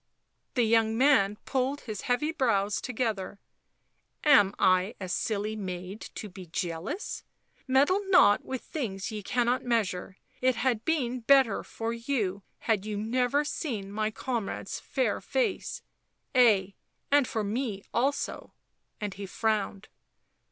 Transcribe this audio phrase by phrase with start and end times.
[0.55, 3.39] The young man pulled his heavy brows together.
[4.23, 7.23] "Am I a silly maid to be jealous?
[7.67, 12.97] Meddle not with things ye cannot measure,' it had been better for you had you
[12.97, 15.83] never seen my comrade's fair face—
[16.35, 16.73] ay,
[17.11, 18.55] and for me also,"
[18.99, 19.87] and he frowned.